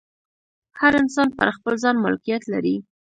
هر 0.79 0.93
انسان 1.01 1.27
پر 1.37 1.47
خپل 1.57 1.73
ځان 1.83 1.95
مالکیت 2.05 2.43
لري. 2.53 2.75